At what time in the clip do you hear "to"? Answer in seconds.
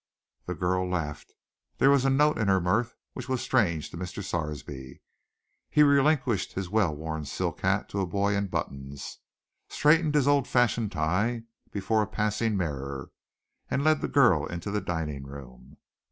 3.91-3.97, 7.89-8.01